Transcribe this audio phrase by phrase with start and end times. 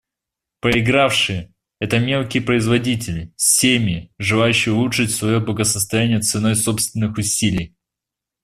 [0.61, 7.75] Проигравшие— это мелкие производители, семьи, желающие улучшить свое благосостояние ценой собственных усилий.